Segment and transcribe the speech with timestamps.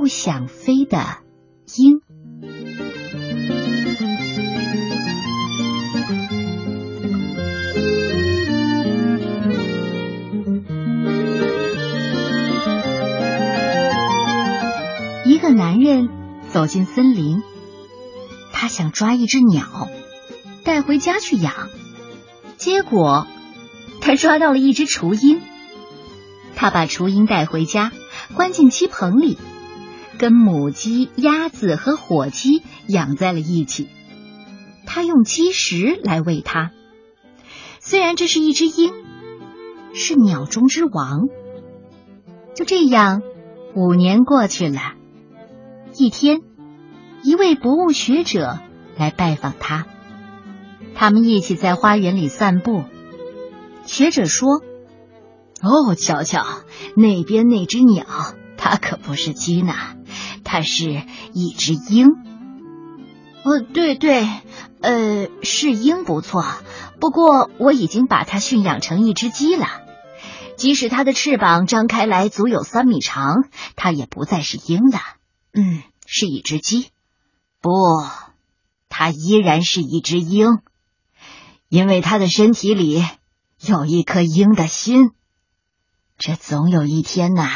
[0.00, 1.18] 不想飞的
[1.76, 2.00] 鹰。
[15.26, 16.08] 一个男人
[16.48, 17.42] 走进森林，
[18.54, 19.90] 他想抓一只鸟
[20.64, 21.68] 带回家去养，
[22.56, 23.26] 结果
[24.00, 25.42] 他抓到了一只雏鹰。
[26.56, 27.92] 他把雏鹰带回家，
[28.34, 29.36] 关进鸡棚里，
[30.20, 33.88] 跟母鸡、鸭子和火鸡养在了一起。
[34.84, 36.72] 他用鸡食来喂它。
[37.78, 38.92] 虽然这是一只鹰，
[39.94, 41.22] 是鸟中之王。
[42.54, 43.22] 就这样，
[43.74, 44.92] 五年过去了。
[45.96, 46.40] 一天，
[47.22, 48.58] 一位博物学者
[48.98, 49.86] 来拜访他，
[50.94, 52.84] 他们一起在花园里散步。
[53.86, 54.60] 学者说。
[55.62, 56.44] 哦，瞧瞧
[56.94, 58.04] 那边那只鸟，
[58.58, 59.74] 它可不是鸡呢，
[60.52, 62.08] 它是一只鹰。
[63.44, 64.28] 哦，对对，
[64.80, 66.44] 呃，是鹰不错，
[66.98, 69.68] 不过我已经把它驯养成一只鸡了。
[70.56, 73.44] 即使它的翅膀张开来足有三米长，
[73.76, 74.98] 它也不再是鹰了。
[75.52, 76.88] 嗯，是一只鸡。
[77.60, 77.70] 不，
[78.88, 80.58] 它依然是一只鹰，
[81.68, 83.04] 因为它的身体里
[83.64, 85.12] 有一颗鹰的心。
[86.18, 87.48] 这总有一天呐，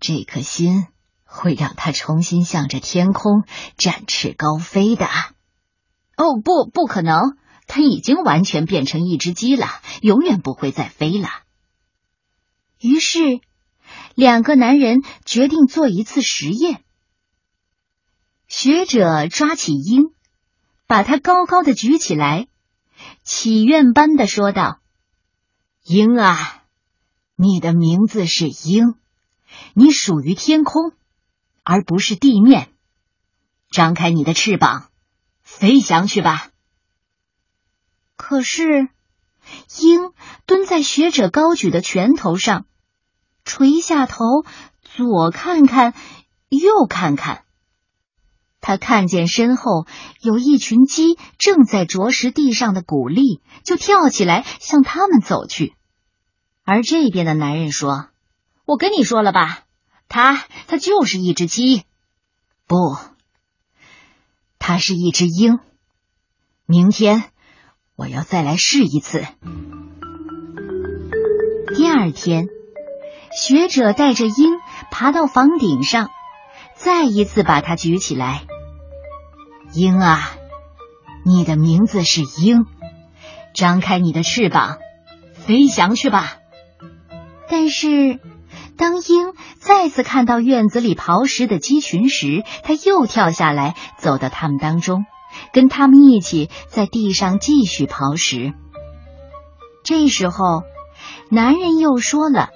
[0.00, 0.86] 这颗心
[1.32, 3.44] 会让它重新向着天空
[3.76, 5.06] 展翅高飞的。
[6.16, 9.66] 哦，不，不可能，它已经完全变成一只鸡了，
[10.02, 11.28] 永远不会再飞了。
[12.78, 13.40] 于是，
[14.14, 16.84] 两个男人决定做一次实验。
[18.46, 20.12] 学者抓起鹰，
[20.86, 22.46] 把它高高的举起来，
[23.24, 24.80] 祈愿般的说道
[25.82, 26.58] ：“鹰啊！”
[27.34, 28.94] 你的名字是鹰，
[29.74, 30.92] 你属于天空，
[31.62, 32.68] 而不是地面。
[33.70, 34.90] 张开你的翅膀，
[35.42, 36.48] 飞翔去吧。
[38.16, 38.88] 可是，
[39.80, 40.12] 鹰
[40.46, 42.66] 蹲在学者高举的拳头上，
[43.44, 44.24] 垂下头，
[44.82, 45.94] 左看看，
[46.48, 47.44] 右看看。
[48.60, 49.86] 他看见身后
[50.20, 55.74] 有一群鸡正在啄食地上的谷粒，就跳起来向他们走去。
[56.62, 58.06] 而这边的男人说
[58.64, 59.64] ：“我跟你说了吧，
[60.12, 61.84] 它，它就是一只鸡，
[62.66, 62.98] 不，
[64.58, 65.58] 它是一只鹰。
[66.66, 67.24] 明天
[67.96, 69.24] 我要再来试一次。”
[71.74, 72.48] 第二天，
[73.34, 74.58] 学者带着鹰
[74.90, 76.10] 爬到房顶上，
[76.74, 78.42] 再一次把它举起来。
[79.72, 80.34] 鹰啊，
[81.24, 82.66] 你的名字是鹰，
[83.54, 84.76] 张开你的翅膀，
[85.32, 86.36] 飞翔去吧。
[87.48, 88.20] 但是，
[88.76, 95.04] 当鹰再次看到院子里刨食的鸡群时，它又跳下来，走到他们当中，
[95.52, 98.54] 跟他们一起在地上继续刨食。
[99.84, 100.64] 这时候，
[101.30, 102.48] 男人又说了：“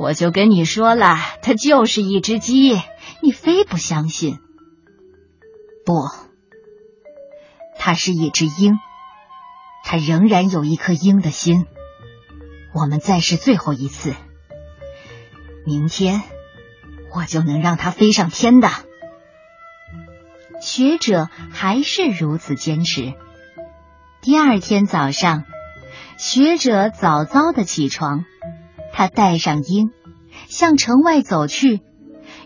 [0.00, 2.80] 我就跟你说了，它就是一只鸡，
[3.22, 4.38] 你非不相信。
[5.86, 5.92] 不，
[7.78, 8.74] 它是一只鹰，
[9.84, 11.64] 它仍然有一颗鹰的心。”
[12.74, 14.16] 我们再试最后一次，
[15.64, 16.22] 明天
[17.14, 18.68] 我就能让它飞上天的。
[20.60, 23.14] 学者还是如此坚持。
[24.20, 25.44] 第二天早上，
[26.16, 28.24] 学者早早的起床，
[28.92, 29.90] 他带上鹰，
[30.48, 31.80] 向城外走去，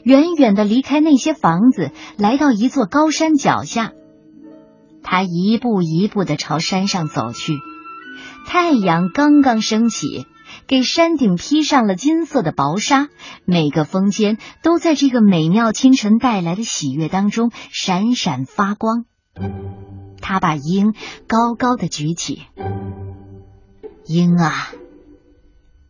[0.03, 3.93] 远远的离开那些房子，来到一座高山脚下。
[5.03, 7.53] 他一步一步的朝山上走去。
[8.47, 10.27] 太阳刚刚升起，
[10.67, 13.09] 给山顶披上了金色的薄纱，
[13.45, 19.05] 每个峰尖都在这个美妙清晨带来的喜悦当中闪闪发光。
[20.21, 20.95] 他把鹰
[21.27, 22.43] 高高的举起，
[24.05, 24.71] 鹰啊，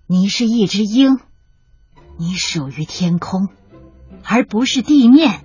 [0.07, 1.19] 你是一只鹰，
[2.19, 3.49] 你属于天空，
[4.25, 5.41] 而不是地面。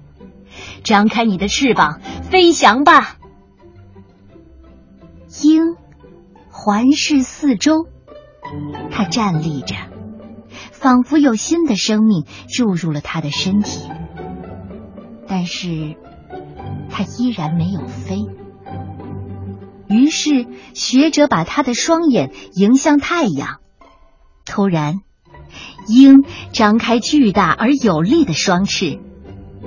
[0.83, 3.17] 张开你的翅膀，飞翔吧，
[5.43, 5.75] 鹰。
[6.53, 7.87] 环视四周，
[8.91, 9.75] 他站立着，
[10.71, 13.89] 仿佛有新的生命注入了他的身体。
[15.27, 15.95] 但是，
[16.89, 18.25] 他依然没有飞。
[19.87, 23.59] 于是，学者把他的双眼迎向太阳。
[24.45, 24.99] 突然，
[25.87, 28.99] 鹰张开巨大而有力的双翅，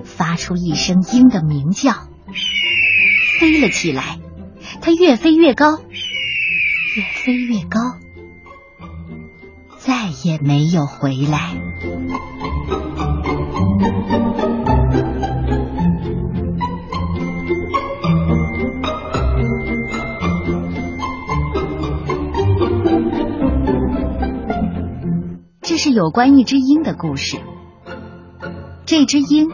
[0.05, 1.93] 发出一声鹰的鸣叫，
[3.39, 4.19] 飞了起来。
[4.81, 5.79] 它越飞越高。
[6.97, 7.81] 越飞越高，
[9.87, 11.53] 再也没有回来。
[25.61, 27.37] 这是有关一只鹰的故事。
[28.87, 29.51] 这只鹰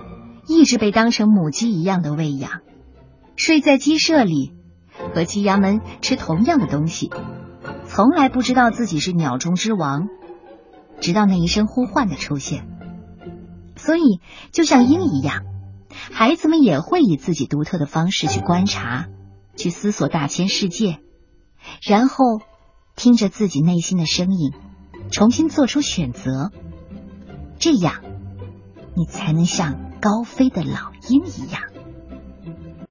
[0.47, 2.61] 一直被当成母鸡一样的喂养，
[3.35, 4.53] 睡在鸡舍里，
[5.12, 7.11] 和鸡鸭们吃同样的东西，
[7.88, 10.06] 从来不知道自己是鸟中之王。
[11.00, 12.69] 直到那一声呼唤的出现，
[13.76, 14.20] 所以
[14.52, 15.44] 就像鹰一样，
[16.12, 19.08] 孩子们也会以自己独特的方式去观察，
[19.56, 20.99] 去思索大千世界，
[21.82, 22.25] 然后
[22.97, 24.52] 听着自己内心的声音，
[25.11, 26.52] 重新做出选择。
[27.58, 28.02] 这样，
[28.94, 31.62] 你才能像高飞的老鹰一样。